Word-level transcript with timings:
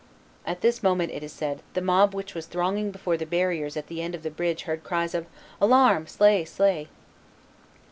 At 0.47 0.61
this 0.61 0.81
moment, 0.81 1.11
it 1.11 1.21
is 1.21 1.31
said, 1.31 1.61
the 1.75 1.79
mob 1.81 2.15
which 2.15 2.33
was 2.33 2.47
thronging 2.47 2.89
before 2.89 3.17
the 3.17 3.25
barriers 3.27 3.77
at 3.77 3.85
the 3.85 4.01
end 4.01 4.15
of 4.15 4.23
the 4.23 4.31
bridge 4.31 4.63
heard 4.63 4.83
cries 4.83 5.13
of 5.13 5.27
"Alarm! 5.61 6.07
slay, 6.07 6.43
slay." 6.43 6.87